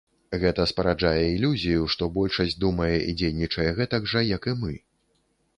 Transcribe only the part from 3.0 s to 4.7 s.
і дзейнічае гэтак жа, як і